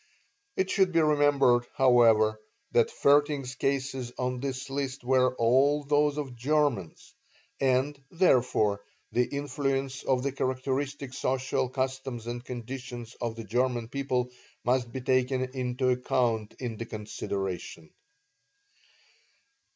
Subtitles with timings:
[0.57, 2.39] It should be remembered, however,
[2.71, 7.13] that Vaerting's cases on his list were all those of Germans,
[7.59, 14.31] and, therefore, the influence of the characteristic social customs and conditions of the German people
[14.63, 17.91] must be taken into account in the consideration.